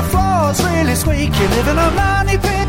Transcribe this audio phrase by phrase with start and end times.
[0.00, 2.68] your floor's really squeak, you live in a money pit.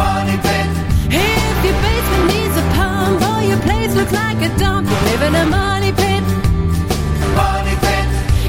[0.00, 0.68] Money pit.
[1.12, 5.22] If your basement needs a pump or your place looks like a dump, you live
[5.28, 6.22] in a money pit.
[7.36, 8.06] Money pit.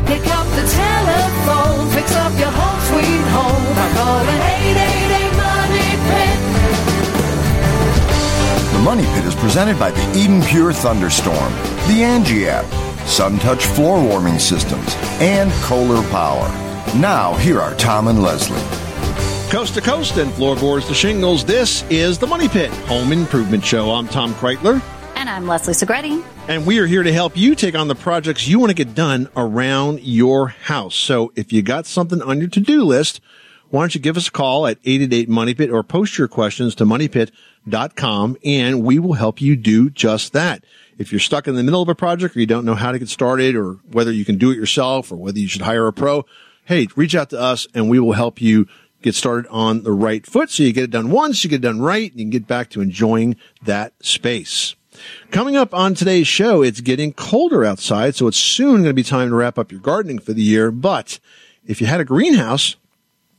[0.08, 6.38] Pick up the telephone, fix up your home sweet home by calling 888 Money Pit.
[8.74, 11.52] The Money Pit is presented by the Eden Pure Thunderstorm,
[11.90, 12.66] the Angie app,
[13.04, 16.67] SunTouch floor warming systems, and Kohler Power.
[16.96, 18.60] Now, here are Tom and Leslie.
[19.52, 23.92] Coast to coast and floorboards to shingles, this is the Money Pit Home Improvement Show.
[23.92, 24.82] I'm Tom Kraeutler,
[25.16, 26.24] And I'm Leslie Segrete.
[26.48, 28.96] and we are here to help you take on the projects you want to get
[28.96, 30.96] done around your house.
[30.96, 33.22] So if you got something on your to-do list,
[33.70, 36.74] why don't you give us a call at 888 Money Pit or post your questions
[36.76, 40.64] to moneypit.com and we will help you do just that.
[40.98, 42.98] If you're stuck in the middle of a project or you don't know how to
[43.00, 45.94] get started or whether you can do it yourself or whether you should hire a
[45.94, 46.26] pro,
[46.68, 48.68] hey, reach out to us and we will help you
[49.02, 50.50] get started on the right foot.
[50.50, 52.48] So you get it done once, you get it done right, and you can get
[52.48, 54.76] back to enjoying that space.
[55.32, 59.04] Coming up on today's show, it's getting colder outside, so it's soon going to be
[59.04, 60.72] time to wrap up your gardening for the year.
[60.72, 61.20] But
[61.66, 62.76] if you had a greenhouse,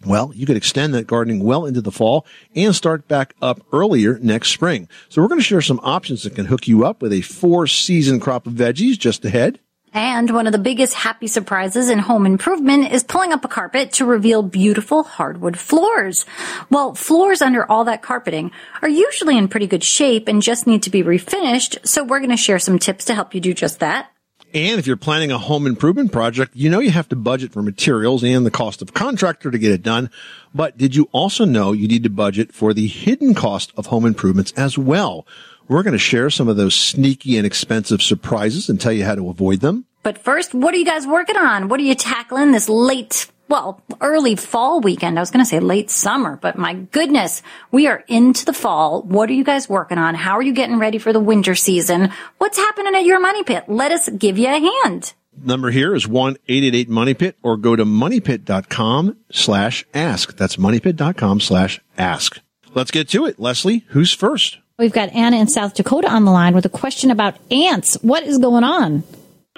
[0.06, 4.18] well, you could extend that gardening well into the fall and start back up earlier
[4.20, 4.88] next spring.
[5.08, 7.66] So we're going to share some options that can hook you up with a four
[7.66, 9.58] season crop of veggies just ahead.
[9.92, 13.92] And one of the biggest happy surprises in home improvement is pulling up a carpet
[13.94, 16.27] to reveal beautiful hardwood floors.
[16.70, 18.50] Well, floors under all that carpeting
[18.83, 22.31] are usually in pretty good shape and just need to be refinished, so we're going
[22.31, 24.10] to share some tips to help you do just that.
[24.54, 27.60] And if you're planning a home improvement project, you know you have to budget for
[27.60, 30.10] materials and the cost of contractor to get it done.
[30.54, 34.06] But did you also know you need to budget for the hidden cost of home
[34.06, 35.27] improvements as well?
[35.68, 39.14] We're going to share some of those sneaky and expensive surprises and tell you how
[39.14, 39.84] to avoid them.
[40.02, 41.68] But first, what are you guys working on?
[41.68, 45.18] What are you tackling this late, well, early fall weekend?
[45.18, 49.02] I was going to say late summer, but my goodness, we are into the fall.
[49.02, 50.14] What are you guys working on?
[50.14, 52.12] How are you getting ready for the winter season?
[52.38, 53.64] What's happening at your money pit?
[53.68, 55.12] Let us give you a hand.
[55.40, 60.36] Number here is 1-888-MONEYPIT or go to moneypit.com slash ask.
[60.36, 62.40] That's moneypit.com slash ask.
[62.74, 63.38] Let's get to it.
[63.38, 64.58] Leslie, who's first?
[64.78, 67.94] We've got Anna in South Dakota on the line with a question about ants.
[68.00, 69.03] What is going on?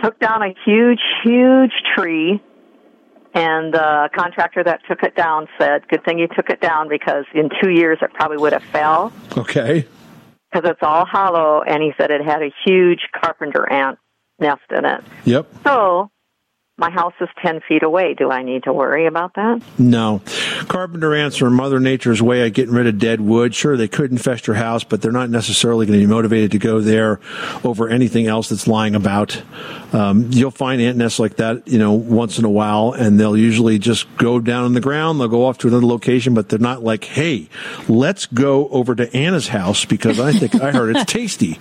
[0.03, 2.43] took down a huge, huge tree,
[3.35, 7.27] and the contractor that took it down said, "Good thing you took it down because
[7.35, 9.85] in two years it probably would have fell Okay.
[10.51, 13.99] because it's all hollow." And he said it had a huge carpenter ant
[14.39, 15.05] nest in it.
[15.27, 15.47] Yep.
[15.65, 16.11] So
[16.81, 18.15] my house is ten feet away.
[18.15, 19.63] Do I need to worry about that?
[19.79, 20.23] No.
[20.67, 23.55] Carpenter ants are Mother Nature's way of getting rid of dead wood.
[23.55, 26.59] Sure, they could infest your house, but they're not necessarily going to be motivated to
[26.59, 27.21] go there
[27.63, 29.43] over anything else that's lying about.
[29.93, 33.37] Um, you'll find ant nests like that, you know, once in a while, and they'll
[33.37, 35.21] usually just go down on the ground.
[35.21, 37.49] They'll go off to another location, but they're not like, hey,
[37.89, 41.59] let's go over to Anna's house because I think I heard it's tasty.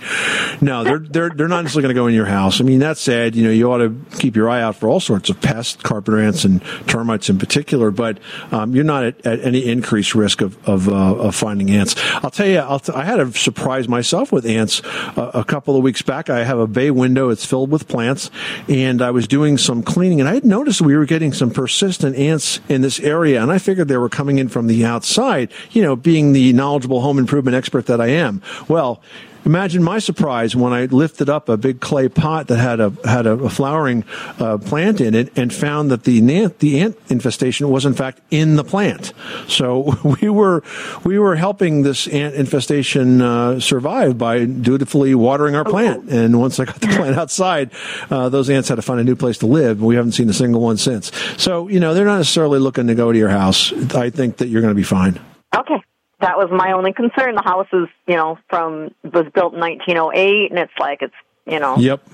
[0.60, 2.60] No, they're, they're, they're not necessarily going to go in your house.
[2.60, 5.00] I mean, that said, you know, you ought to keep your eye out for all
[5.00, 8.18] sorts of pests, carpenter ants and termites in particular, but
[8.52, 11.94] um, you're not at, at any increased risk of of, uh, of finding ants.
[12.22, 15.76] I'll tell you, I'll t- I had a surprise myself with ants uh, a couple
[15.76, 16.30] of weeks back.
[16.30, 18.19] I have a bay window; it's filled with plants,
[18.68, 22.16] and I was doing some cleaning, and I had noticed we were getting some persistent
[22.16, 25.52] ants in this area, and I figured they were coming in from the outside.
[25.70, 29.02] You know, being the knowledgeable home improvement expert that I am, well.
[29.44, 33.26] Imagine my surprise when I lifted up a big clay pot that had a had
[33.26, 34.04] a, flowering
[34.38, 38.20] uh, plant in it and found that the ant, the ant infestation was in fact
[38.30, 39.12] in the plant.
[39.48, 40.62] So we were
[41.04, 46.10] we were helping this ant infestation uh, survive by dutifully watering our plant.
[46.10, 47.70] And once I got the plant outside,
[48.10, 49.82] uh, those ants had to find a new place to live.
[49.82, 51.10] We haven't seen a single one since.
[51.38, 53.72] So you know they're not necessarily looking to go to your house.
[53.94, 55.18] I think that you're going to be fine.
[55.56, 55.82] Okay.
[56.20, 57.34] That was my only concern.
[57.34, 61.14] The house is, you know, from was built in 1908, and it's like it's,
[61.46, 61.76] you know.
[61.76, 62.06] Yep.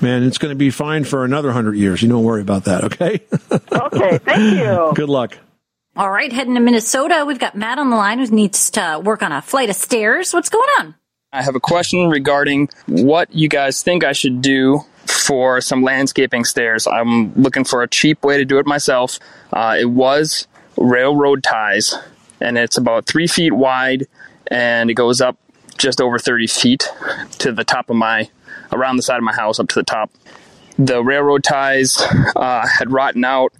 [0.00, 2.02] Man, it's going to be fine for another hundred years.
[2.02, 3.20] You don't worry about that, okay?
[3.72, 4.18] Okay.
[4.18, 4.92] Thank you.
[4.94, 5.36] Good luck.
[5.96, 9.22] All right, heading to Minnesota, we've got Matt on the line who needs to work
[9.22, 10.32] on a flight of stairs.
[10.32, 10.94] What's going on?
[11.32, 16.44] I have a question regarding what you guys think I should do for some landscaping
[16.44, 16.86] stairs.
[16.86, 19.18] I'm looking for a cheap way to do it myself.
[19.52, 20.46] Uh, it was
[20.76, 21.94] railroad ties,
[22.40, 24.06] and it's about three feet wide,
[24.48, 25.36] and it goes up
[25.78, 26.88] just over 30 feet
[27.38, 28.28] to the top of my,
[28.72, 30.10] around the side of my house up to the top.
[30.78, 32.00] The railroad ties
[32.36, 33.52] uh, had rotten out.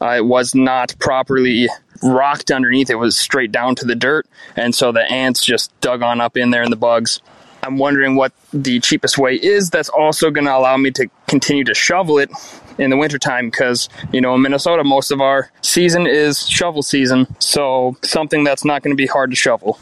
[0.00, 1.68] Uh, it was not properly
[2.02, 2.90] rocked underneath.
[2.90, 4.26] It was straight down to the dirt,
[4.56, 7.20] and so the ants just dug on up in there and the bugs.
[7.62, 11.64] I'm wondering what the cheapest way is that's also going to allow me to continue
[11.64, 12.30] to shovel it
[12.78, 17.26] in the wintertime because, you know, in Minnesota, most of our season is shovel season.
[17.38, 19.78] So something that's not going to be hard to shovel.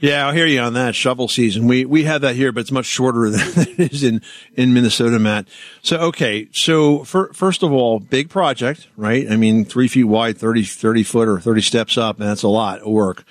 [0.00, 1.66] Yeah, I'll hear you on that shovel season.
[1.66, 4.22] We we have that here, but it's much shorter than it is in
[4.54, 5.48] in Minnesota, Matt.
[5.82, 9.28] So okay, so for, first of all, big project, right?
[9.28, 12.48] I mean, three feet wide, 30, 30 foot or thirty steps up, and that's a
[12.48, 13.24] lot of work.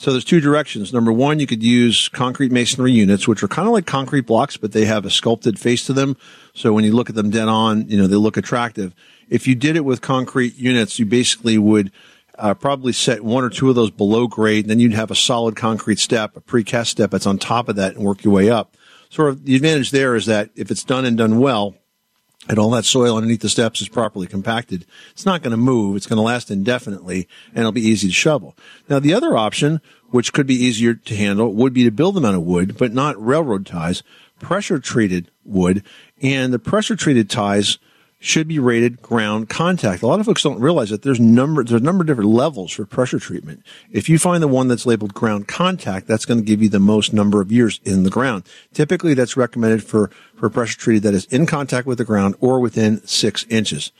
[0.00, 0.94] So there's two directions.
[0.94, 4.56] Number one, you could use concrete masonry units, which are kind of like concrete blocks,
[4.56, 6.16] but they have a sculpted face to them.
[6.54, 8.94] So when you look at them dead on, you know, they look attractive.
[9.28, 11.92] If you did it with concrete units, you basically would
[12.38, 14.64] uh, probably set one or two of those below grade.
[14.64, 17.76] And then you'd have a solid concrete step, a precast step that's on top of
[17.76, 18.78] that and work your way up.
[19.10, 21.74] Sort of the advantage there is that if it's done and done well,
[22.48, 25.96] and all that soil underneath the steps is properly compacted, it's not going to move.
[25.96, 28.56] It's going to last indefinitely and it'll be easy to shovel.
[28.88, 32.24] Now, the other option, which could be easier to handle, would be to build them
[32.24, 34.02] out of wood, but not railroad ties,
[34.38, 35.84] pressure treated wood.
[36.22, 37.78] And the pressure treated ties
[38.22, 40.02] should be rated ground contact.
[40.02, 42.70] A lot of folks don't realize that there's number there's a number of different levels
[42.70, 43.64] for pressure treatment.
[43.90, 46.78] If you find the one that's labeled ground contact, that's going to give you the
[46.78, 48.44] most number of years in the ground.
[48.74, 52.60] Typically, that's recommended for for pressure treated that is in contact with the ground or
[52.60, 53.90] within six inches.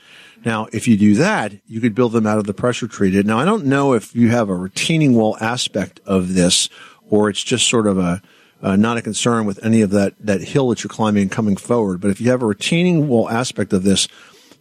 [0.45, 3.25] Now, if you do that, you could build them out of the pressure treated.
[3.25, 6.69] Now, I don't know if you have a retaining wall aspect of this
[7.09, 8.21] or it's just sort of a
[8.61, 11.57] uh, not a concern with any of that, that hill that you're climbing and coming
[11.57, 11.99] forward.
[12.01, 14.07] But if you have a retaining wall aspect of this,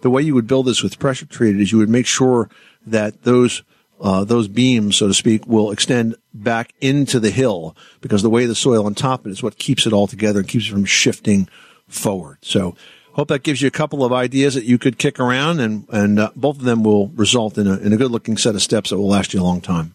[0.01, 2.49] the way you would build this with pressure treated is you would make sure
[2.87, 3.63] that those
[4.01, 8.47] uh, those beams, so to speak, will extend back into the hill because the way
[8.47, 10.71] the soil on top of it is what keeps it all together and keeps it
[10.71, 11.47] from shifting
[11.87, 12.39] forward.
[12.41, 12.75] So,
[13.13, 16.19] hope that gives you a couple of ideas that you could kick around, and and
[16.19, 18.89] uh, both of them will result in a in a good looking set of steps
[18.89, 19.95] that will last you a long time.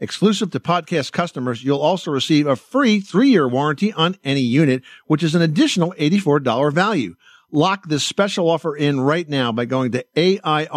[0.00, 5.22] Exclusive to podcast customers, you'll also receive a free three-year warranty on any unit, which
[5.22, 7.16] is an additional $84 value.
[7.52, 10.72] Lock this special offer in right now by going to A-I-R-D-O-C-T-O-R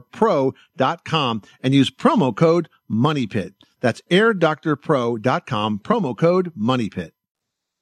[0.00, 3.52] pro.com and use promo code MONEYPIT.
[3.80, 7.10] That's airdoctorpro.com, promo code MONEYPIT.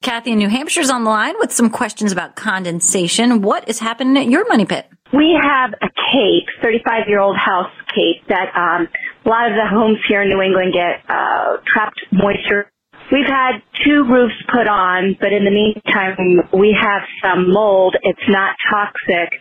[0.03, 3.43] Kathy in New Hampshire's on the line with some questions about condensation.
[3.43, 4.89] What is happening at your money pit?
[5.13, 8.89] We have a cape, 35 year old house cape that um,
[9.27, 12.71] a lot of the homes here in New England get uh, trapped moisture.
[13.11, 17.97] We've had two roofs put on, but in the meantime, we have some mold.
[18.03, 19.35] It's not toxic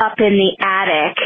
[0.00, 1.16] up in the attic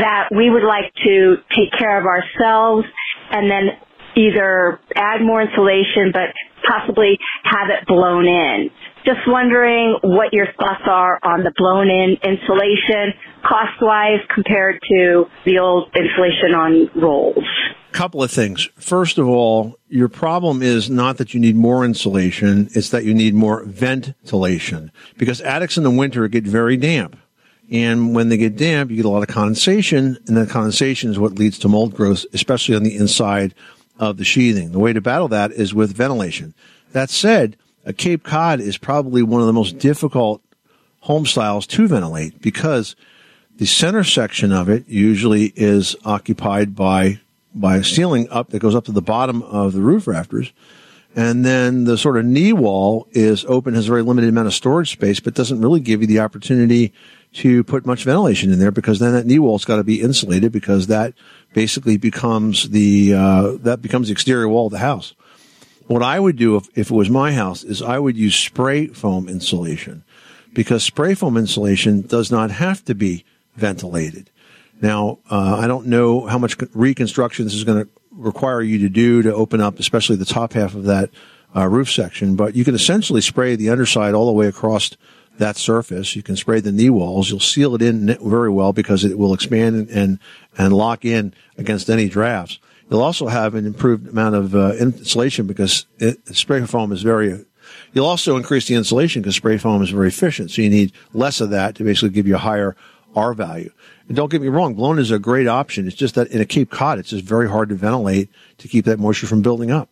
[0.00, 2.86] that we would like to take care of ourselves
[3.30, 3.78] and then
[4.16, 6.34] either add more insulation, but
[6.66, 8.70] possibly have it blown in.
[9.04, 15.26] Just wondering what your thoughts are on the blown in insulation cost wise compared to
[15.44, 17.44] the old insulation on rolls.
[17.92, 18.68] Couple of things.
[18.76, 23.14] First of all, your problem is not that you need more insulation, it's that you
[23.14, 27.16] need more ventilation because attics in the winter get very damp.
[27.70, 31.18] And when they get damp, you get a lot of condensation, and that condensation is
[31.18, 33.54] what leads to mold growth, especially on the inside
[33.98, 34.72] of the sheathing.
[34.72, 36.54] The way to battle that is with ventilation.
[36.92, 37.56] That said,
[37.92, 40.42] Cape Cod is probably one of the most difficult
[41.00, 42.96] home styles to ventilate because
[43.56, 47.20] the center section of it usually is occupied by
[47.54, 50.52] by a ceiling up that goes up to the bottom of the roof rafters.
[51.14, 54.54] And then the sort of knee wall is open, has a very limited amount of
[54.54, 56.92] storage space, but doesn't really give you the opportunity
[57.34, 60.50] to put much ventilation in there because then that knee wall's got to be insulated
[60.50, 61.14] because that
[61.52, 65.14] basically becomes the, uh, that becomes the exterior wall of the house.
[65.86, 68.86] What I would do if, if it was my house is I would use spray
[68.86, 70.04] foam insulation
[70.54, 73.24] because spray foam insulation does not have to be
[73.54, 74.30] ventilated.
[74.80, 78.88] Now, uh, I don't know how much reconstruction this is going to require you to
[78.88, 81.10] do to open up, especially the top half of that
[81.54, 84.96] uh, roof section, but you can essentially spray the underside all the way across
[85.38, 86.16] that surface.
[86.16, 87.30] You can spray the knee walls.
[87.30, 90.18] You'll seal it in very well because it will expand and,
[90.56, 92.58] and lock in against any drafts.
[92.94, 97.44] You'll also have an improved amount of uh, insulation because it, spray foam is very.
[97.92, 100.52] You'll also increase the insulation because spray foam is very efficient.
[100.52, 102.76] So you need less of that to basically give you a higher
[103.16, 103.72] R value.
[104.06, 105.88] And don't get me wrong, blown is a great option.
[105.88, 108.84] It's just that in a Cape Cod, it's just very hard to ventilate to keep
[108.84, 109.90] that moisture from building up.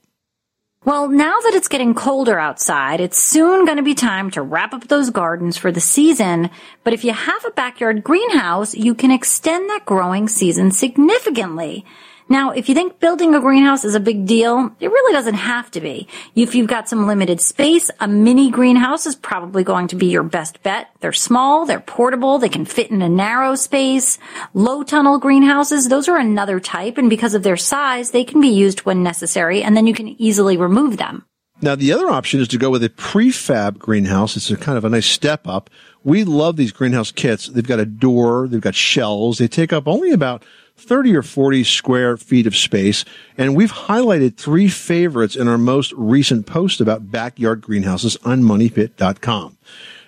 [0.84, 4.74] Well, now that it's getting colder outside, it's soon going to be time to wrap
[4.74, 6.50] up those gardens for the season.
[6.84, 11.84] But if you have a backyard greenhouse, you can extend that growing season significantly.
[12.32, 15.70] Now, if you think building a greenhouse is a big deal, it really doesn't have
[15.72, 16.08] to be.
[16.34, 20.22] If you've got some limited space, a mini greenhouse is probably going to be your
[20.22, 20.88] best bet.
[21.00, 24.18] They're small, they're portable, they can fit in a narrow space.
[24.54, 28.48] Low tunnel greenhouses, those are another type, and because of their size, they can be
[28.48, 31.26] used when necessary, and then you can easily remove them.
[31.60, 34.38] Now, the other option is to go with a prefab greenhouse.
[34.38, 35.68] It's a kind of a nice step up.
[36.02, 37.46] We love these greenhouse kits.
[37.46, 39.36] They've got a door, they've got shelves.
[39.36, 43.04] They take up only about 30 or 40 square feet of space.
[43.38, 49.56] And we've highlighted three favorites in our most recent post about backyard greenhouses on moneypit.com.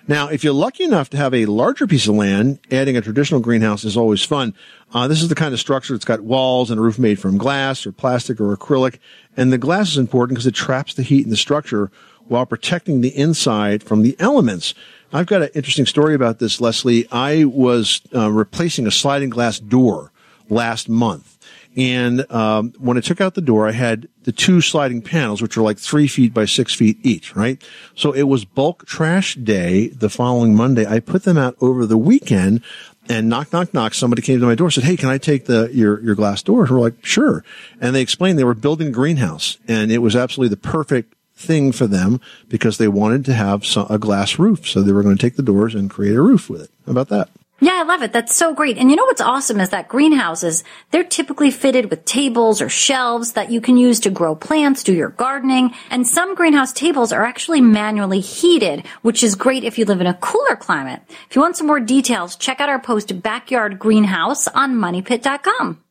[0.07, 3.39] Now, if you're lucky enough to have a larger piece of land, adding a traditional
[3.39, 4.53] greenhouse is always fun.
[4.93, 7.39] Uh, this is the kind of structure that's got walls and a roof made from
[7.39, 8.99] glass or plastic or acrylic.
[9.35, 11.89] And the glass is important because it traps the heat in the structure
[12.27, 14.75] while protecting the inside from the elements.
[15.11, 17.07] I've got an interesting story about this, Leslie.
[17.11, 20.11] I was uh, replacing a sliding glass door
[20.49, 21.37] last month.
[21.77, 25.57] And um, when I took out the door, I had the two sliding panels, which
[25.57, 27.61] are like three feet by six feet each, right?
[27.95, 30.85] So it was bulk trash day the following Monday.
[30.85, 32.63] I put them out over the weekend
[33.09, 33.93] and knock, knock, knock.
[33.93, 36.71] Somebody came to my door, said, Hey, can I take the, your, your glass doors?
[36.71, 37.43] We're like, sure.
[37.81, 41.73] And they explained they were building a greenhouse and it was absolutely the perfect thing
[41.73, 44.67] for them because they wanted to have some, a glass roof.
[44.67, 46.71] So they were going to take the doors and create a roof with it.
[46.85, 47.29] How about that?
[47.61, 48.11] Yeah, I love it.
[48.11, 48.77] That's so great.
[48.77, 53.31] And you know what's awesome is that greenhouses, they're typically fitted with tables or shelves
[53.33, 55.73] that you can use to grow plants, do your gardening.
[55.89, 60.07] And some greenhouse tables are actually manually heated, which is great if you live in
[60.07, 61.01] a cooler climate.
[61.29, 65.81] If you want some more details, check out our post Backyard Greenhouse on moneypit.com.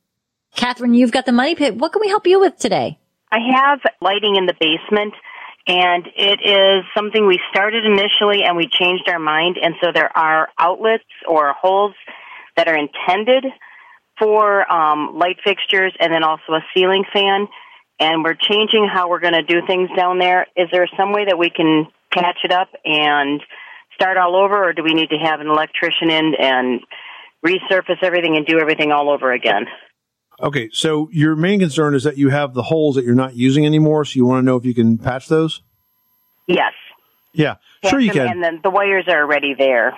[0.54, 1.76] Katherine, you've got the Money Pit.
[1.76, 2.98] What can we help you with today?
[3.32, 5.14] I have lighting in the basement
[5.66, 9.56] and it is something we started initially and we changed our mind.
[9.60, 11.94] And so there are outlets or holes
[12.56, 13.44] that are intended
[14.18, 17.48] for um, light fixtures and then also a ceiling fan.
[17.98, 20.46] And we're changing how we're going to do things down there.
[20.56, 23.40] Is there some way that we can patch it up and
[23.94, 26.80] start all over or do we need to have an electrician in and
[27.44, 29.66] resurface everything and do everything all over again
[30.40, 33.64] Okay, so your main concern is that you have the holes that you're not using
[33.64, 35.62] anymore, so you want to know if you can patch those?
[36.46, 36.72] Yes.
[37.32, 38.36] Yeah, Patch sure you them, can.
[38.36, 39.96] And then the wires are already there.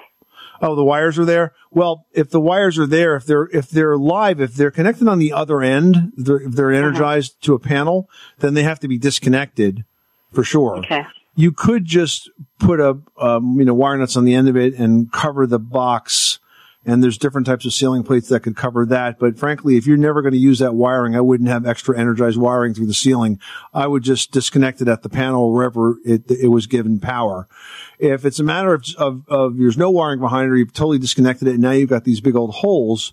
[0.61, 1.53] Oh, the wires are there.
[1.71, 5.19] Well, if the wires are there, if they're if they're live, if they're connected on
[5.19, 8.99] the other end, they're, if they're energized to a panel, then they have to be
[8.99, 9.85] disconnected
[10.33, 10.79] for sure.
[10.79, 11.03] Okay.
[11.35, 14.75] You could just put a um, you know wire nuts on the end of it
[14.75, 16.39] and cover the box.
[16.89, 19.19] And there's different types of ceiling plates that could cover that.
[19.19, 22.39] But frankly, if you're never going to use that wiring, I wouldn't have extra energized
[22.39, 23.41] wiring through the ceiling.
[23.75, 27.49] I would just disconnect it at the panel wherever it, it was given power.
[27.99, 31.01] If it's a matter of, of, of there's no wiring behind it or you've totally
[31.01, 33.13] disconnected it and now you've got these big old holes,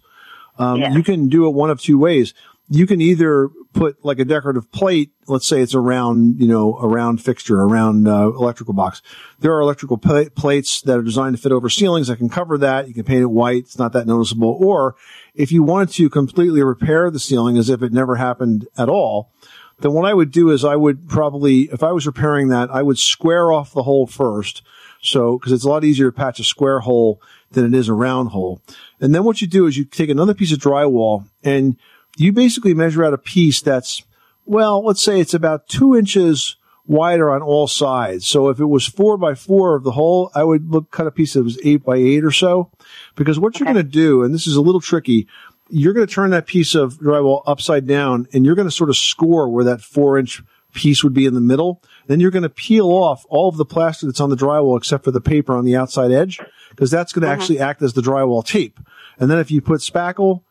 [0.59, 0.93] um, Yeah.
[0.93, 2.35] you can do it one of two ways.
[2.69, 6.77] You can either put like a decorative plate, let's say it's a round, you know,
[6.77, 9.01] a round fixture, a round uh, electrical box.
[9.39, 12.57] There are electrical pla- plates that are designed to fit over ceilings that can cover
[12.59, 12.87] that.
[12.87, 13.63] You can paint it white.
[13.63, 14.57] It's not that noticeable.
[14.59, 14.95] Or
[15.33, 19.31] if you wanted to completely repair the ceiling as if it never happened at all,
[19.79, 22.83] then what I would do is I would probably, if I was repairing that, I
[22.83, 24.61] would square off the hole first.
[25.01, 27.93] So, cause it's a lot easier to patch a square hole than it is a
[27.93, 28.61] round hole.
[29.01, 31.77] And then what you do is you take another piece of drywall and
[32.17, 34.03] you basically measure out a piece that's,
[34.45, 38.27] well, let's say it's about two inches wider on all sides.
[38.27, 41.11] So if it was four by four of the hole, I would look, cut a
[41.11, 42.69] piece that was eight by eight or so.
[43.15, 45.27] Because what you're going to do, and this is a little tricky,
[45.69, 48.89] you're going to turn that piece of drywall upside down and you're going to sort
[48.89, 50.43] of score where that four inch
[50.73, 51.81] piece would be in the middle.
[52.07, 55.03] Then you're going to peel off all of the plaster that's on the drywall except
[55.03, 56.39] for the paper on the outside edge
[56.69, 57.39] because that's going to mm-hmm.
[57.39, 58.79] actually act as the drywall tape.
[59.17, 60.41] And then if you put spackle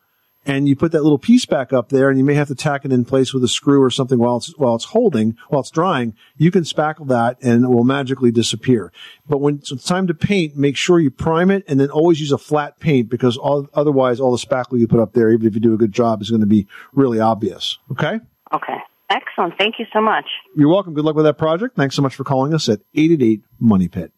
[0.45, 2.85] and you put that little piece back up there and you may have to tack
[2.85, 5.71] it in place with a screw or something while it's, while it's holding, while it's
[5.71, 8.91] drying, you can spackle that and it will magically disappear.
[9.27, 12.31] But when it's time to paint, make sure you prime it and then always use
[12.31, 15.53] a flat paint because all, otherwise all the spackle you put up there, even if
[15.53, 17.77] you do a good job, is going to be really obvious.
[17.91, 18.19] Okay?
[18.53, 18.77] Okay.
[19.09, 19.57] Excellent.
[19.57, 20.25] Thank you so much.
[20.55, 20.93] You're welcome.
[20.93, 21.75] Good luck with that project.
[21.75, 24.11] Thanks so much for calling us at 888 Money Pit.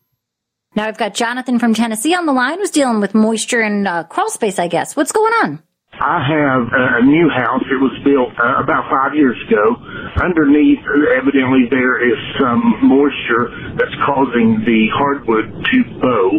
[0.75, 4.03] Now I've got Jonathan from Tennessee on the line who's dealing with moisture and uh,
[4.03, 4.95] crawl space, I guess.
[4.95, 5.63] What's going on?
[5.99, 6.67] I have
[6.99, 7.63] a new house.
[7.71, 9.79] It was built uh, about five years ago.
[10.21, 10.79] Underneath,
[11.15, 16.29] evidently, there is some moisture that's causing the hardwood to bow.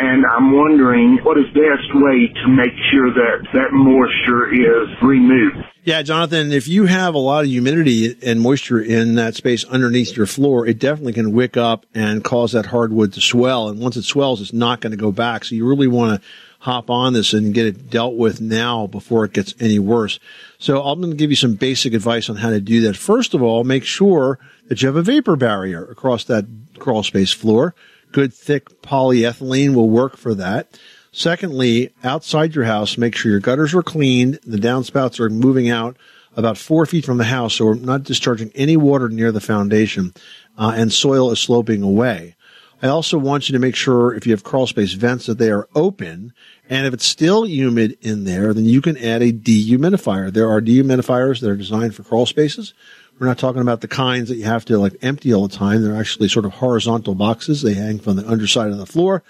[0.00, 4.88] And I'm wondering what is the best way to make sure that that moisture is
[5.02, 5.56] removed.
[5.84, 10.16] Yeah, Jonathan, if you have a lot of humidity and moisture in that space underneath
[10.16, 13.68] your floor, it definitely can wick up and cause that hardwood to swell.
[13.68, 15.44] And once it swells, it's not going to go back.
[15.44, 16.28] So you really want to
[16.66, 20.18] hop on this and get it dealt with now before it gets any worse.
[20.58, 22.96] So I'm going to give you some basic advice on how to do that.
[22.96, 26.44] First of all, make sure that you have a vapor barrier across that
[26.80, 27.74] crawl space floor.
[28.10, 30.78] Good thick polyethylene will work for that.
[31.12, 34.40] Secondly, outside your house, make sure your gutters are cleaned.
[34.44, 35.96] The downspouts are moving out
[36.36, 40.12] about four feet from the house, so we're not discharging any water near the foundation,
[40.58, 42.34] uh, and soil is sloping away.
[42.82, 45.50] I also want you to make sure if you have crawl space vents that they
[45.50, 46.34] are open.
[46.68, 50.32] And if it's still humid in there, then you can add a dehumidifier.
[50.32, 52.74] There are dehumidifiers that are designed for crawl spaces.
[53.18, 55.82] We're not talking about the kinds that you have to like empty all the time.
[55.82, 57.62] They're actually sort of horizontal boxes.
[57.62, 59.22] They hang from the underside of the floor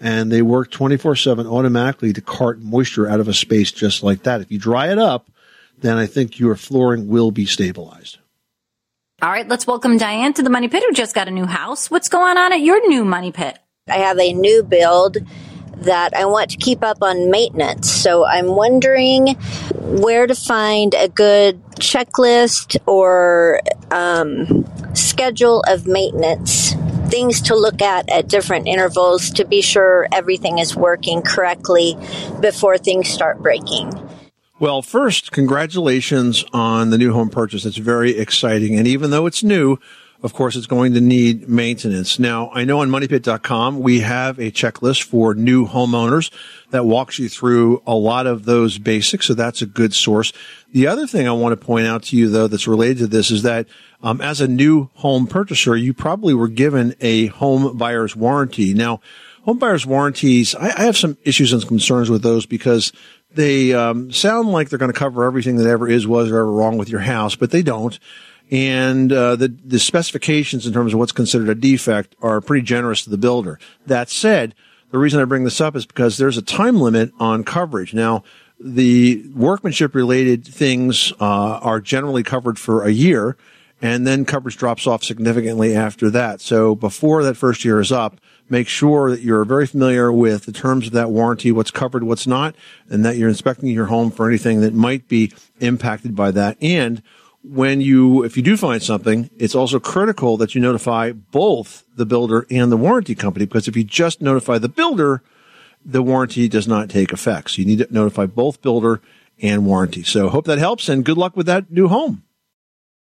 [0.00, 4.22] and they work 24 7 automatically to cart moisture out of a space just like
[4.24, 4.40] that.
[4.40, 5.30] If you dry it up,
[5.78, 8.18] then I think your flooring will be stabilized.
[9.20, 11.90] All right, let's welcome Diane to the Money Pit who just got a new house.
[11.90, 13.58] What's going on at your new Money Pit?
[13.88, 15.18] I have a new build
[15.82, 17.90] that I want to keep up on maintenance.
[17.90, 19.34] So I'm wondering
[19.74, 26.74] where to find a good checklist or um, schedule of maintenance.
[27.08, 31.96] Things to look at at different intervals to be sure everything is working correctly
[32.40, 33.92] before things start breaking.
[34.60, 37.64] Well, first, congratulations on the new home purchase.
[37.64, 38.76] It's very exciting.
[38.76, 39.78] And even though it's new,
[40.20, 42.18] of course, it's going to need maintenance.
[42.18, 46.32] Now, I know on moneypit.com, we have a checklist for new homeowners
[46.70, 49.26] that walks you through a lot of those basics.
[49.26, 50.32] So that's a good source.
[50.72, 53.30] The other thing I want to point out to you, though, that's related to this
[53.30, 53.68] is that
[54.02, 58.74] um, as a new home purchaser, you probably were given a home buyer's warranty.
[58.74, 59.00] Now,
[59.44, 62.92] home buyer's warranties, I, I have some issues and concerns with those because
[63.30, 66.52] they um, sound like they're going to cover everything that ever is, was, or ever
[66.52, 67.98] wrong with your house, but they don't.
[68.50, 73.04] And uh, the the specifications in terms of what's considered a defect are pretty generous
[73.04, 73.58] to the builder.
[73.86, 74.54] That said,
[74.90, 77.92] the reason I bring this up is because there's a time limit on coverage.
[77.92, 78.24] Now,
[78.58, 83.36] the workmanship related things uh, are generally covered for a year,
[83.82, 86.40] and then coverage drops off significantly after that.
[86.40, 90.52] So before that first year is up, make sure that you're very familiar with the
[90.52, 92.56] terms of that warranty, what's covered, what's not,
[92.88, 96.56] and that you're inspecting your home for anything that might be impacted by that.
[96.62, 97.02] And
[97.42, 102.06] when you, if you do find something, it's also critical that you notify both the
[102.06, 105.22] builder and the warranty company, because if you just notify the builder,
[105.84, 107.50] the warranty does not take effect.
[107.50, 109.00] So you need to notify both builder
[109.40, 110.02] and warranty.
[110.02, 112.24] So hope that helps and good luck with that new home.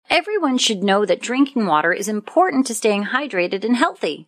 [0.09, 4.27] Everyone should know that drinking water is important to staying hydrated and healthy.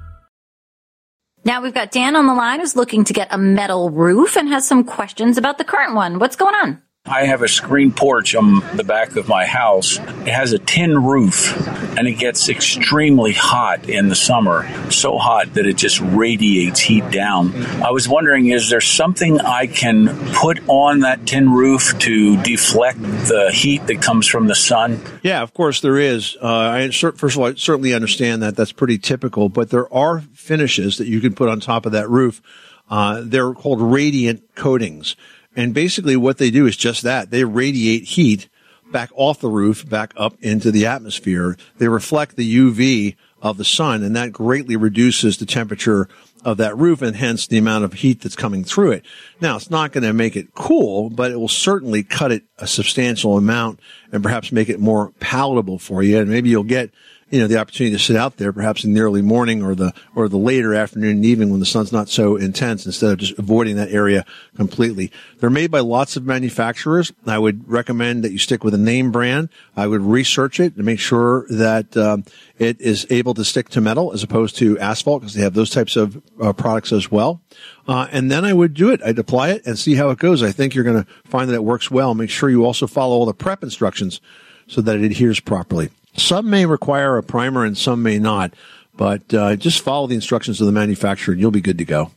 [1.43, 4.47] Now we've got Dan on the line who's looking to get a metal roof and
[4.49, 6.19] has some questions about the current one.
[6.19, 6.81] What's going on?
[7.11, 9.97] I have a screen porch on the back of my house.
[9.97, 14.65] It has a tin roof and it gets extremely hot in the summer.
[14.89, 17.53] So hot that it just radiates heat down.
[17.83, 23.01] I was wondering, is there something I can put on that tin roof to deflect
[23.01, 25.01] the heat that comes from the sun?
[25.21, 26.37] Yeah, of course there is.
[26.41, 28.55] Uh, I first of all, I certainly understand that.
[28.55, 32.09] That's pretty typical, but there are finishes that you can put on top of that
[32.09, 32.41] roof.
[32.89, 35.17] Uh, they're called radiant coatings.
[35.55, 37.29] And basically what they do is just that.
[37.29, 38.47] They radiate heat
[38.91, 41.57] back off the roof, back up into the atmosphere.
[41.77, 46.07] They reflect the UV of the sun and that greatly reduces the temperature
[46.43, 49.05] of that roof and hence the amount of heat that's coming through it.
[49.39, 52.67] Now, it's not going to make it cool, but it will certainly cut it a
[52.67, 53.79] substantial amount
[54.11, 56.19] and perhaps make it more palatable for you.
[56.19, 56.91] And maybe you'll get
[57.31, 59.93] you know, the opportunity to sit out there perhaps in the early morning or the,
[60.15, 63.39] or the later afternoon and evening when the sun's not so intense instead of just
[63.39, 65.11] avoiding that area completely.
[65.39, 67.13] They're made by lots of manufacturers.
[67.25, 69.49] I would recommend that you stick with a name brand.
[69.75, 72.25] I would research it to make sure that, um,
[72.59, 75.71] it is able to stick to metal as opposed to asphalt because they have those
[75.71, 77.41] types of uh, products as well.
[77.87, 79.01] Uh, and then I would do it.
[79.03, 80.43] I'd apply it and see how it goes.
[80.43, 82.13] I think you're going to find that it works well.
[82.13, 84.21] Make sure you also follow all the prep instructions
[84.67, 85.89] so that it adheres properly.
[86.15, 88.53] Some may require a primer and some may not,
[88.95, 92.11] but uh, just follow the instructions of the manufacturer and you'll be good to go.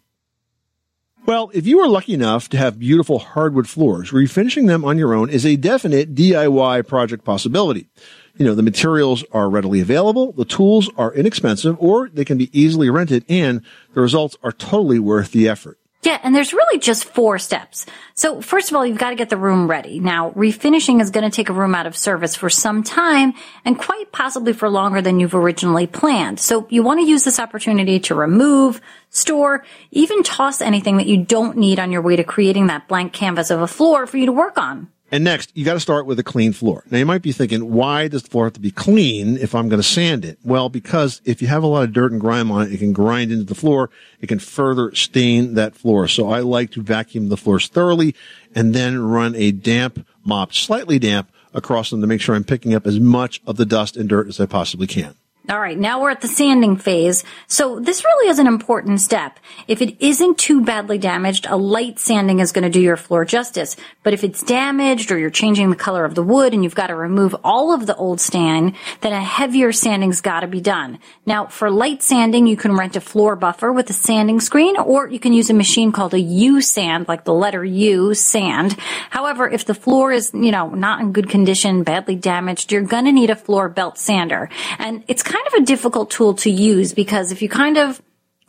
[1.26, 5.14] Well, if you are lucky enough to have beautiful hardwood floors, refinishing them on your
[5.14, 7.88] own is a definite DIY project possibility.
[8.36, 12.50] You know, the materials are readily available, the tools are inexpensive, or they can be
[12.58, 13.62] easily rented, and
[13.94, 15.78] the results are totally worth the effort.
[16.04, 17.86] Yeah, and there's really just four steps.
[18.12, 20.00] So first of all, you've got to get the room ready.
[20.00, 23.32] Now, refinishing is going to take a room out of service for some time
[23.64, 26.40] and quite possibly for longer than you've originally planned.
[26.40, 31.24] So you want to use this opportunity to remove, store, even toss anything that you
[31.24, 34.26] don't need on your way to creating that blank canvas of a floor for you
[34.26, 34.90] to work on.
[35.10, 36.82] And next, you got to start with a clean floor.
[36.90, 39.68] Now you might be thinking, why does the floor have to be clean if I'm
[39.68, 40.38] going to sand it?
[40.42, 42.92] Well, because if you have a lot of dirt and grime on it, it can
[42.92, 43.90] grind into the floor.
[44.20, 46.08] It can further stain that floor.
[46.08, 48.14] So I like to vacuum the floors thoroughly
[48.54, 52.74] and then run a damp mop, slightly damp across them to make sure I'm picking
[52.74, 55.14] up as much of the dust and dirt as I possibly can.
[55.46, 57.22] All right, now we're at the sanding phase.
[57.48, 59.38] So this really is an important step.
[59.68, 63.26] If it isn't too badly damaged, a light sanding is going to do your floor
[63.26, 63.76] justice.
[64.02, 66.86] But if it's damaged or you're changing the color of the wood and you've got
[66.86, 70.98] to remove all of the old stain, then a heavier sanding's got to be done.
[71.26, 75.10] Now, for light sanding, you can rent a floor buffer with a sanding screen or
[75.10, 78.78] you can use a machine called a U sand, like the letter U sand.
[79.10, 83.04] However, if the floor is, you know, not in good condition, badly damaged, you're going
[83.04, 84.48] to need a floor belt sander.
[84.78, 88.00] And it's kind of a difficult tool to use because if you kind of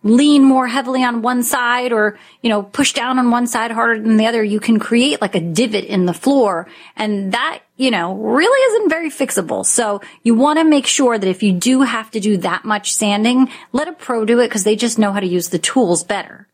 [0.04, 4.00] lean more heavily on one side or, you know, push down on one side harder
[4.00, 6.68] than the other, you can create like a divot in the floor.
[6.96, 9.66] And that, you know, really isn't very fixable.
[9.66, 12.94] So you want to make sure that if you do have to do that much
[12.94, 16.04] sanding, let a pro do it because they just know how to use the tools
[16.04, 16.48] better.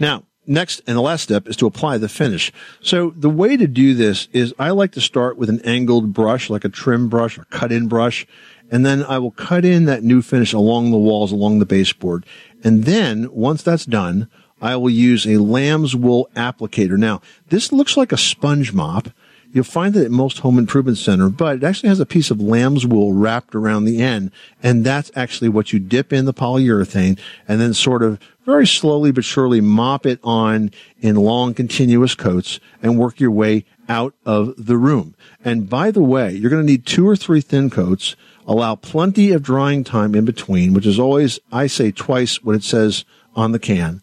[0.00, 2.52] Now, next and the last step is to apply the finish.
[2.82, 6.50] So the way to do this is I like to start with an angled brush,
[6.50, 8.26] like a trim brush or cut in brush.
[8.70, 12.24] And then I will cut in that new finish along the walls, along the baseboard.
[12.62, 14.28] And then once that's done,
[14.60, 16.98] I will use a lamb's wool applicator.
[16.98, 19.08] Now, this looks like a sponge mop.
[19.52, 22.40] You'll find it at most home improvement center, but it actually has a piece of
[22.40, 24.30] lamb's wool wrapped around the end.
[24.62, 29.10] And that's actually what you dip in the polyurethane and then sort of very slowly
[29.10, 34.54] but surely mop it on in long continuous coats and work your way out of
[34.56, 35.16] the room.
[35.44, 38.14] And by the way, you're going to need two or three thin coats.
[38.50, 42.64] Allow plenty of drying time in between, which is always, I say twice what it
[42.64, 43.04] says
[43.36, 44.02] on the can.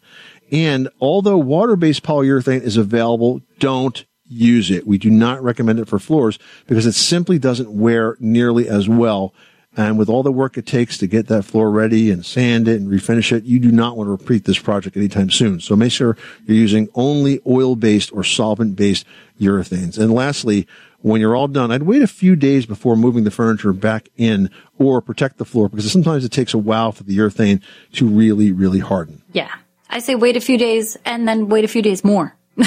[0.50, 4.86] And although water-based polyurethane is available, don't use it.
[4.86, 9.34] We do not recommend it for floors because it simply doesn't wear nearly as well.
[9.76, 12.80] And with all the work it takes to get that floor ready and sand it
[12.80, 15.60] and refinish it, you do not want to repeat this project anytime soon.
[15.60, 19.04] So make sure you're using only oil-based or solvent-based
[19.38, 19.98] urethanes.
[19.98, 20.66] And lastly,
[21.00, 24.50] when you're all done, I'd wait a few days before moving the furniture back in
[24.78, 28.52] or protect the floor because sometimes it takes a while for the urethane to really,
[28.52, 29.22] really harden.
[29.32, 29.50] Yeah.
[29.90, 32.36] I say wait a few days and then wait a few days more.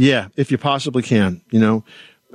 [0.00, 1.84] Yeah, if you possibly can, you know,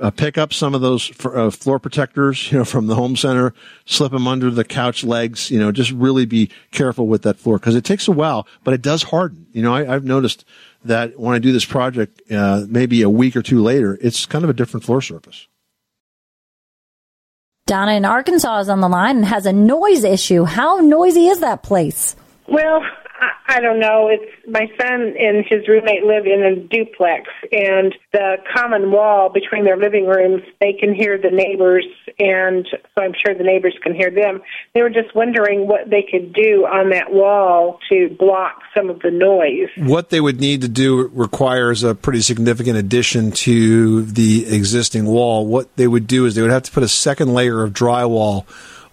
[0.00, 3.16] uh, pick up some of those f- uh, floor protectors, you know, from the home
[3.16, 3.54] center,
[3.84, 7.58] slip them under the couch legs, you know, just really be careful with that floor
[7.58, 9.46] because it takes a while, but it does harden.
[9.52, 10.44] You know, I, I've noticed
[10.84, 14.44] that when I do this project, uh, maybe a week or two later, it's kind
[14.44, 15.48] of a different floor surface.
[17.66, 20.44] Donna in Arkansas is on the line and has a noise issue.
[20.44, 22.14] How noisy is that place?
[22.48, 22.80] Well,
[23.48, 24.08] I, don't know.
[24.08, 29.64] It's my son and his roommate live in a duplex, and the common wall between
[29.64, 31.86] their living rooms, they can hear the neighbors,
[32.18, 34.42] and so I'm sure the neighbors can hear them.
[34.74, 39.00] They were just wondering what they could do on that wall to block some of
[39.00, 39.70] the noise.
[39.76, 45.46] What they would need to do requires a pretty significant addition to the existing wall.
[45.46, 48.44] What they would do is they would have to put a second layer of drywall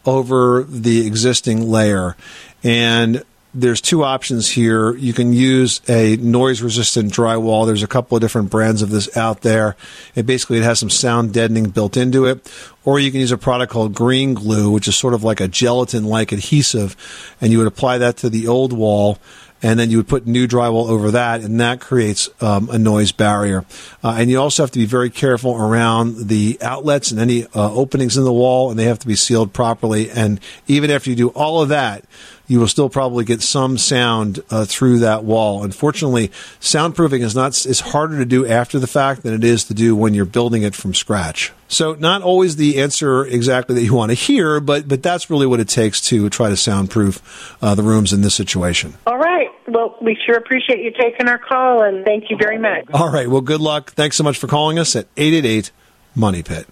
[0.06, 2.16] over the existing layer.
[2.64, 3.24] And
[3.54, 4.96] there's two options here.
[4.96, 7.66] You can use a noise resistant drywall.
[7.66, 9.76] There's a couple of different brands of this out there.
[10.16, 12.52] It basically it has some sound deadening built into it.
[12.84, 15.48] Or you can use a product called green glue, which is sort of like a
[15.48, 16.98] gelatin like adhesive,
[17.40, 19.20] and you would apply that to the old wall
[19.64, 23.14] and then you would put new drywall over that, and that creates um, a noise
[23.14, 23.64] barrier.
[24.04, 27.74] Uh, and you also have to be very careful around the outlets and any uh,
[27.74, 30.12] openings in the wall, and they have to be sealed properly.
[30.12, 32.04] And even after you do all of that,
[32.48, 35.64] you will still probably get some sound uh, through that wall.
[35.64, 36.30] Unfortunately,
[36.60, 39.96] soundproofing is not is harder to do after the fact than it is to do
[39.96, 41.52] when you're building it from scratch.
[41.68, 45.48] So, not always the answer exactly that you want to hear, but but that's really
[45.48, 48.96] what it takes to try to soundproof uh, the rooms in this situation.
[49.08, 49.48] All right.
[49.68, 52.86] Well, we sure appreciate you taking our call, and thank you very much.
[52.94, 53.30] All right.
[53.30, 53.94] Well, good luck.
[53.94, 55.72] Thanks so much for calling us at 888
[56.16, 56.68] Money Pit.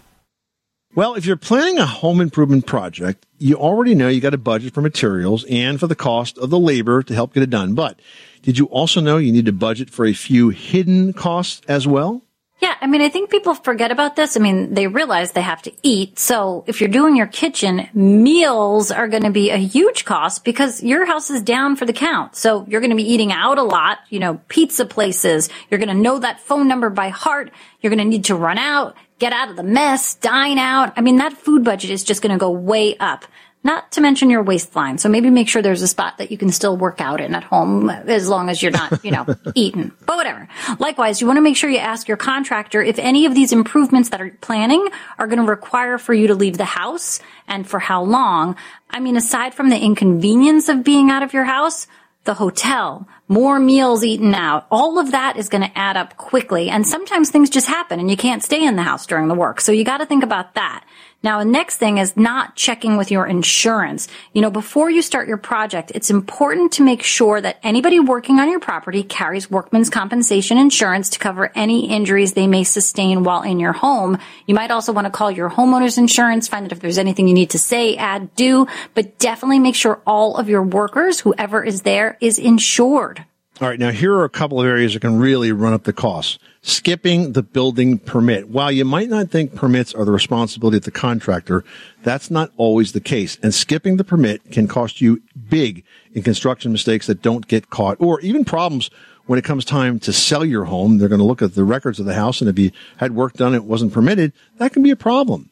[0.93, 4.73] Well, if you're planning a home improvement project, you already know you got a budget
[4.73, 7.75] for materials and for the cost of the labor to help get it done.
[7.75, 8.01] But
[8.41, 12.23] did you also know you need to budget for a few hidden costs as well?
[12.61, 14.37] Yeah, I mean, I think people forget about this.
[14.37, 16.19] I mean, they realize they have to eat.
[16.19, 20.83] So if you're doing your kitchen, meals are going to be a huge cost because
[20.83, 22.35] your house is down for the count.
[22.35, 25.49] So you're going to be eating out a lot, you know, pizza places.
[25.69, 27.49] You're going to know that phone number by heart.
[27.79, 30.93] You're going to need to run out, get out of the mess, dine out.
[30.97, 33.23] I mean, that food budget is just going to go way up.
[33.63, 34.97] Not to mention your waistline.
[34.97, 37.43] So maybe make sure there's a spot that you can still work out in at
[37.43, 39.91] home as long as you're not, you know, eating.
[40.07, 40.47] But whatever.
[40.79, 44.09] Likewise, you want to make sure you ask your contractor if any of these improvements
[44.09, 44.87] that are planning
[45.19, 48.55] are going to require for you to leave the house and for how long.
[48.89, 51.85] I mean, aside from the inconvenience of being out of your house,
[52.23, 56.69] the hotel, more meals eaten out, all of that is going to add up quickly.
[56.69, 59.61] And sometimes things just happen and you can't stay in the house during the work.
[59.61, 60.83] So you got to think about that.
[61.23, 64.07] Now, the next thing is not checking with your insurance.
[64.33, 68.39] You know, before you start your project, it's important to make sure that anybody working
[68.39, 73.43] on your property carries workman's compensation insurance to cover any injuries they may sustain while
[73.43, 74.17] in your home.
[74.47, 77.35] You might also want to call your homeowner's insurance, find out if there's anything you
[77.35, 78.65] need to say, add, do,
[78.95, 83.20] but definitely make sure all of your workers, whoever is there, is insured.
[83.61, 85.93] All right, now here are a couple of areas that can really run up the
[85.93, 86.39] costs.
[86.63, 88.49] Skipping the building permit.
[88.49, 91.63] While you might not think permits are the responsibility of the contractor,
[92.01, 93.37] that's not always the case.
[93.43, 97.97] And skipping the permit can cost you big in construction mistakes that don't get caught
[97.99, 98.89] or even problems
[99.27, 100.97] when it comes time to sell your home.
[100.97, 103.33] They're going to look at the records of the house and if you had work
[103.33, 105.51] done it wasn't permitted, that can be a problem.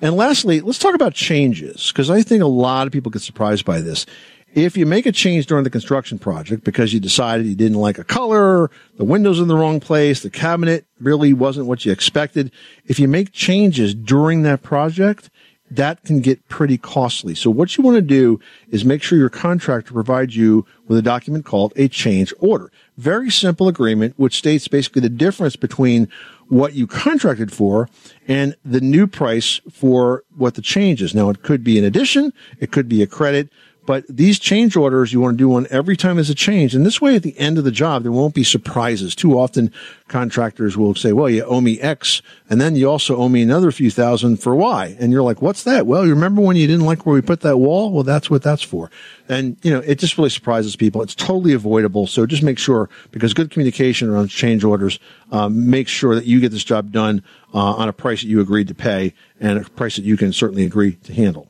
[0.00, 3.66] And lastly, let's talk about changes because I think a lot of people get surprised
[3.66, 4.06] by this.
[4.54, 7.98] If you make a change during the construction project because you decided you didn't like
[7.98, 12.50] a color, the window's in the wrong place, the cabinet really wasn't what you expected,
[12.86, 15.30] if you make changes during that project
[15.70, 17.34] that can get pretty costly.
[17.34, 21.02] So what you want to do is make sure your contractor provides you with a
[21.02, 22.72] document called a change order.
[22.98, 26.08] Very simple agreement, which states basically the difference between
[26.48, 27.88] what you contracted for
[28.26, 31.14] and the new price for what the change is.
[31.14, 33.48] Now, it could be an addition, it could be a credit,
[33.90, 36.76] but these change orders, you want to do one every time there's a change.
[36.76, 39.16] And this way, at the end of the job, there won't be surprises.
[39.16, 39.72] Too often,
[40.06, 43.72] contractors will say, well, you owe me X, and then you also owe me another
[43.72, 44.96] few thousand for Y.
[45.00, 45.88] And you're like, what's that?
[45.88, 47.90] Well, you remember when you didn't like where we put that wall?
[47.90, 48.92] Well, that's what that's for.
[49.28, 51.02] And, you know, it just really surprises people.
[51.02, 52.06] It's totally avoidable.
[52.06, 55.00] So just make sure, because good communication around change orders,
[55.32, 58.40] um, make sure that you get this job done uh, on a price that you
[58.40, 61.49] agreed to pay and a price that you can certainly agree to handle.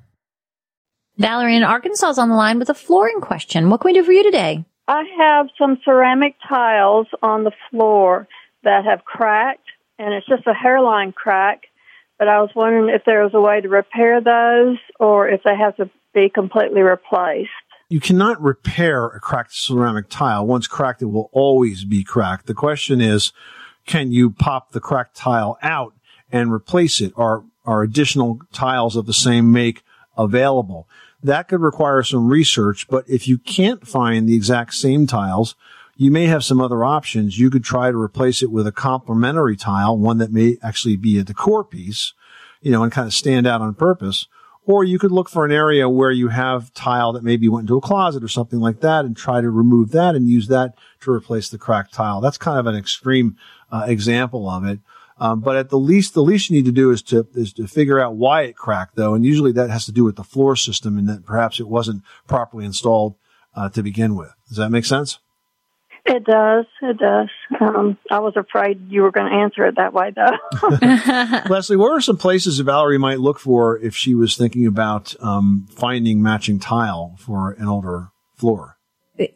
[1.17, 3.69] Valerie in Arkansas is on the line with a flooring question.
[3.69, 4.63] What can we do for you today?
[4.87, 8.27] I have some ceramic tiles on the floor
[8.63, 9.67] that have cracked,
[9.99, 11.63] and it's just a hairline crack.
[12.17, 15.55] But I was wondering if there was a way to repair those or if they
[15.55, 17.49] have to be completely replaced.
[17.89, 20.45] You cannot repair a cracked ceramic tile.
[20.45, 22.45] Once cracked, it will always be cracked.
[22.45, 23.33] The question is,
[23.85, 25.93] can you pop the cracked tile out
[26.31, 27.11] and replace it?
[27.17, 29.83] Are, are additional tiles of the same make
[30.17, 30.87] available?
[31.23, 35.55] That could require some research, but if you can't find the exact same tiles,
[35.95, 37.37] you may have some other options.
[37.37, 41.19] You could try to replace it with a complementary tile, one that may actually be
[41.19, 42.13] a decor piece,
[42.61, 44.27] you know, and kind of stand out on purpose.
[44.65, 47.77] Or you could look for an area where you have tile that maybe went into
[47.77, 51.11] a closet or something like that and try to remove that and use that to
[51.11, 52.21] replace the cracked tile.
[52.21, 53.37] That's kind of an extreme
[53.71, 54.79] uh, example of it.
[55.21, 57.67] Um, but at the least, the least you need to do is to is to
[57.67, 60.55] figure out why it cracked, though, and usually that has to do with the floor
[60.55, 63.13] system and that perhaps it wasn't properly installed
[63.55, 64.33] uh, to begin with.
[64.47, 65.19] Does that make sense?
[66.07, 66.65] It does.
[66.81, 67.29] It does.
[67.59, 71.49] Um, I was afraid you were going to answer it that way, though.
[71.53, 75.15] Leslie, what are some places that Valerie might look for if she was thinking about
[75.21, 78.77] um, finding matching tile for an older floor?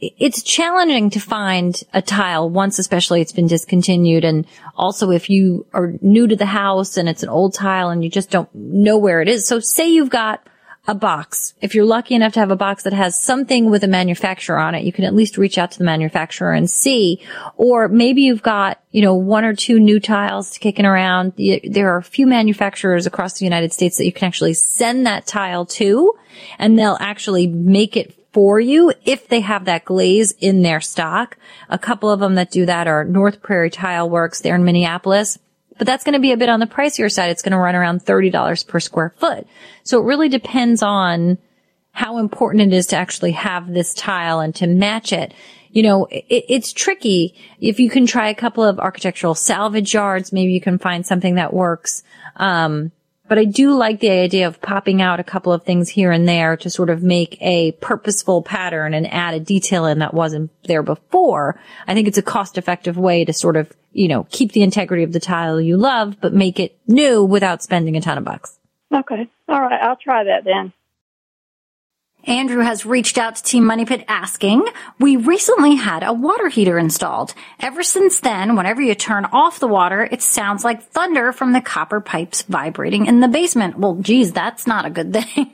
[0.01, 4.23] It's challenging to find a tile once, especially it's been discontinued.
[4.23, 4.45] And
[4.75, 8.09] also if you are new to the house and it's an old tile and you
[8.09, 9.47] just don't know where it is.
[9.47, 10.45] So say you've got
[10.87, 11.53] a box.
[11.61, 14.75] If you're lucky enough to have a box that has something with a manufacturer on
[14.75, 17.21] it, you can at least reach out to the manufacturer and see.
[17.57, 21.33] Or maybe you've got, you know, one or two new tiles kicking around.
[21.37, 25.25] There are a few manufacturers across the United States that you can actually send that
[25.25, 26.13] tile to
[26.59, 31.37] and they'll actually make it for you if they have that glaze in their stock.
[31.69, 35.39] A couple of them that do that are North Prairie Tile Works there in Minneapolis.
[35.77, 37.29] But that's going to be a bit on the pricier side.
[37.29, 39.47] It's going to run around $30 per square foot.
[39.85, 41.37] So it really depends on
[41.91, 45.33] how important it is to actually have this tile and to match it.
[45.71, 47.35] You know, it, it's tricky.
[47.61, 51.35] If you can try a couple of architectural salvage yards, maybe you can find something
[51.35, 52.03] that works.
[52.35, 52.91] Um,
[53.27, 56.27] but I do like the idea of popping out a couple of things here and
[56.27, 60.51] there to sort of make a purposeful pattern and add a detail in that wasn't
[60.63, 61.59] there before.
[61.87, 65.03] I think it's a cost effective way to sort of, you know, keep the integrity
[65.03, 68.57] of the tile you love, but make it new without spending a ton of bucks.
[68.93, 69.27] okay.
[69.47, 69.81] All right.
[69.81, 70.73] I'll try that then.
[72.27, 74.65] Andrew has reached out to Team Money Pit asking,
[74.99, 77.33] we recently had a water heater installed.
[77.59, 81.61] Ever since then, whenever you turn off the water, it sounds like thunder from the
[81.61, 83.77] copper pipes vibrating in the basement.
[83.77, 85.53] Well, geez, that's not a good thing.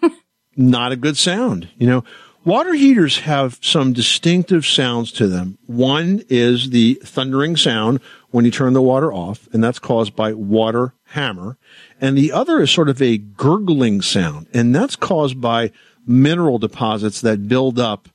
[0.55, 1.67] not a good sound.
[1.77, 2.03] You know,
[2.45, 5.57] water heaters have some distinctive sounds to them.
[5.65, 10.31] One is the thundering sound when you turn the water off, and that's caused by
[10.31, 11.57] water hammer.
[11.99, 15.71] And the other is sort of a gurgling sound, and that's caused by
[16.05, 18.09] mineral deposits that build up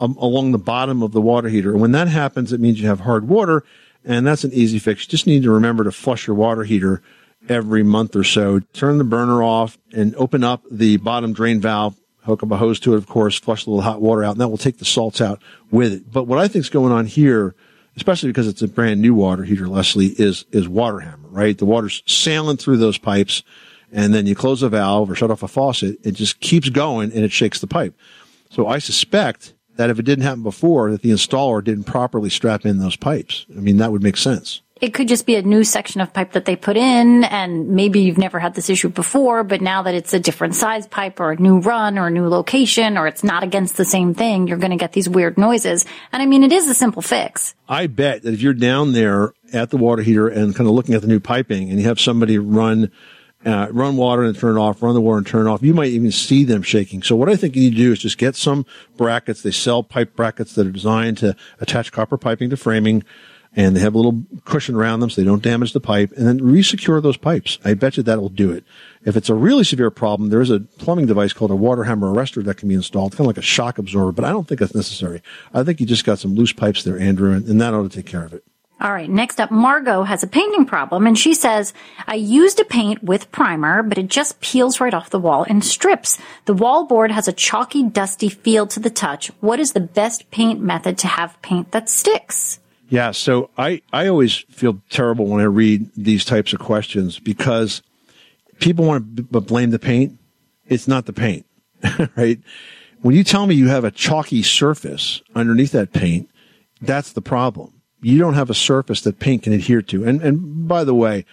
[0.00, 1.72] um, along the bottom of the water heater.
[1.72, 3.64] And when that happens, it means you have hard water,
[4.04, 5.04] and that's an easy fix.
[5.04, 7.02] You just need to remember to flush your water heater
[7.48, 8.60] every month or so.
[8.72, 11.96] Turn the burner off and open up the bottom drain valve.
[12.24, 14.40] Hook up a hose to it, of course, flush a little hot water out, and
[14.40, 15.42] that will take the salts out
[15.72, 16.12] with it.
[16.12, 17.56] But what I think is going on here,
[17.96, 21.58] especially because it's a brand new water heater, Leslie, is is water hammer, right?
[21.58, 23.42] The water's sailing through those pipes,
[23.92, 27.12] and then you close a valve or shut off a faucet, it just keeps going
[27.12, 27.94] and it shakes the pipe.
[28.50, 32.66] So I suspect that if it didn't happen before, that the installer didn't properly strap
[32.66, 33.46] in those pipes.
[33.56, 34.60] I mean, that would make sense.
[34.82, 38.00] It could just be a new section of pipe that they put in, and maybe
[38.00, 41.30] you've never had this issue before, but now that it's a different size pipe or
[41.30, 44.58] a new run or a new location or it's not against the same thing, you're
[44.58, 45.86] going to get these weird noises.
[46.12, 47.54] And I mean, it is a simple fix.
[47.68, 50.96] I bet that if you're down there at the water heater and kind of looking
[50.96, 52.90] at the new piping and you have somebody run
[53.44, 55.62] uh, run water and turn it off, run the water and turn it off.
[55.62, 57.02] You might even see them shaking.
[57.02, 58.66] So what I think you need to do is just get some
[58.96, 59.42] brackets.
[59.42, 63.04] They sell pipe brackets that are designed to attach copper piping to framing
[63.54, 66.26] and they have a little cushion around them so they don't damage the pipe and
[66.26, 67.58] then resecure those pipes.
[67.64, 68.64] I bet you that'll do it.
[69.04, 72.12] If it's a really severe problem, there is a plumbing device called a water hammer
[72.12, 74.60] arrestor that can be installed, kind of like a shock absorber, but I don't think
[74.60, 75.22] that's necessary.
[75.52, 77.88] I think you just got some loose pipes there, Andrew, and, and that ought to
[77.88, 78.44] take care of it.
[78.82, 79.08] All right.
[79.08, 81.72] Next up, Margot has a painting problem and she says,
[82.08, 85.62] I used a paint with primer, but it just peels right off the wall in
[85.62, 86.18] strips.
[86.46, 89.28] The wall board has a chalky, dusty feel to the touch.
[89.38, 92.58] What is the best paint method to have paint that sticks?
[92.88, 93.12] Yeah.
[93.12, 97.82] So I, I always feel terrible when I read these types of questions because
[98.58, 100.18] people want to b- blame the paint.
[100.66, 101.46] It's not the paint,
[102.16, 102.40] right?
[103.00, 106.28] When you tell me you have a chalky surface underneath that paint,
[106.80, 110.04] that's the problem you don't have a surface that paint can adhere to.
[110.04, 111.24] And, and by the way,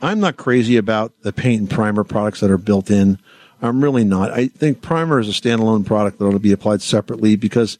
[0.00, 3.18] I'm not crazy about the paint and primer products that are built in.
[3.60, 4.30] I'm really not.
[4.30, 7.78] I think primer is a standalone product that ought to be applied separately because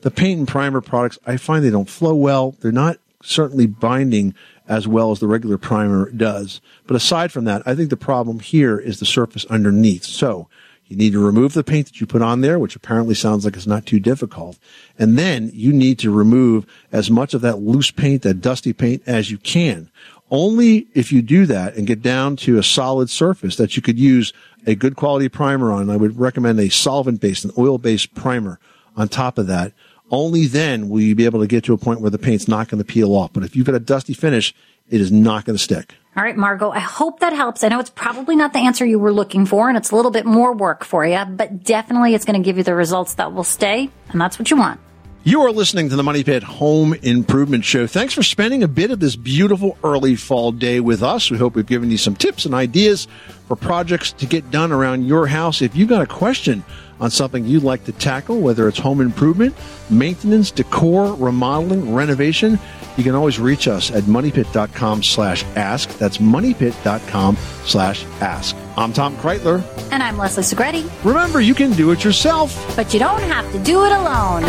[0.00, 2.52] the paint and primer products, I find they don't flow well.
[2.60, 4.34] They're not certainly binding
[4.66, 6.60] as well as the regular primer does.
[6.86, 10.04] But aside from that, I think the problem here is the surface underneath.
[10.04, 10.48] So
[10.90, 13.54] you need to remove the paint that you put on there, which apparently sounds like
[13.54, 14.58] it's not too difficult.
[14.98, 19.04] And then you need to remove as much of that loose paint, that dusty paint
[19.06, 19.88] as you can.
[20.32, 24.00] Only if you do that and get down to a solid surface that you could
[24.00, 24.32] use
[24.66, 25.90] a good quality primer on.
[25.90, 28.58] I would recommend a solvent based, an oil based primer
[28.96, 29.72] on top of that.
[30.10, 32.68] Only then will you be able to get to a point where the paint's not
[32.68, 33.32] going to peel off.
[33.32, 34.52] But if you've got a dusty finish,
[34.90, 35.94] it is not going to stick.
[36.16, 37.62] All right, Margot, I hope that helps.
[37.62, 40.10] I know it's probably not the answer you were looking for and it's a little
[40.10, 43.32] bit more work for you, but definitely it's going to give you the results that
[43.32, 44.80] will stay, and that's what you want.
[45.22, 47.86] You are listening to the Money Pit Home Improvement Show.
[47.86, 51.30] Thanks for spending a bit of this beautiful early fall day with us.
[51.30, 53.06] We hope we've given you some tips and ideas
[53.46, 55.60] for projects to get done around your house.
[55.60, 56.64] If you've got a question
[57.00, 59.54] on something you'd like to tackle, whether it's home improvement,
[59.88, 62.58] maintenance, decor, remodeling, renovation,
[62.96, 65.88] you can always reach us at moneypit.com slash ask.
[65.98, 68.56] That's moneypit.com slash ask.
[68.76, 69.62] I'm Tom Kraeutler.
[69.90, 70.88] And I'm Leslie Segrete.
[71.04, 72.76] Remember, you can do it yourself.
[72.76, 74.42] But you don't have to do it alone.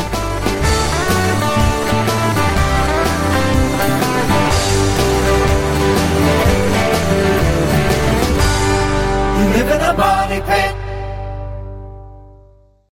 [9.37, 10.80] You live in a money pit.